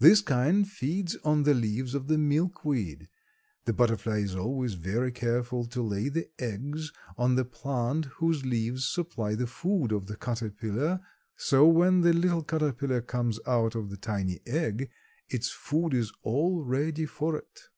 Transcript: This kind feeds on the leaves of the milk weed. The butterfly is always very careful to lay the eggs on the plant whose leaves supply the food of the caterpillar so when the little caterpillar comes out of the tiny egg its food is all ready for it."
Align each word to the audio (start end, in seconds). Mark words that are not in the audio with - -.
This 0.00 0.20
kind 0.20 0.66
feeds 0.68 1.14
on 1.22 1.44
the 1.44 1.54
leaves 1.54 1.94
of 1.94 2.08
the 2.08 2.18
milk 2.18 2.64
weed. 2.64 3.06
The 3.66 3.72
butterfly 3.72 4.18
is 4.18 4.34
always 4.34 4.74
very 4.74 5.12
careful 5.12 5.64
to 5.66 5.80
lay 5.80 6.08
the 6.08 6.28
eggs 6.40 6.92
on 7.16 7.36
the 7.36 7.44
plant 7.44 8.06
whose 8.06 8.44
leaves 8.44 8.84
supply 8.84 9.36
the 9.36 9.46
food 9.46 9.92
of 9.92 10.06
the 10.06 10.16
caterpillar 10.16 11.02
so 11.36 11.68
when 11.68 12.00
the 12.00 12.12
little 12.12 12.42
caterpillar 12.42 13.00
comes 13.00 13.38
out 13.46 13.76
of 13.76 13.90
the 13.90 13.96
tiny 13.96 14.40
egg 14.44 14.90
its 15.28 15.50
food 15.50 15.94
is 15.94 16.12
all 16.24 16.64
ready 16.64 17.06
for 17.06 17.36
it." 17.36 17.68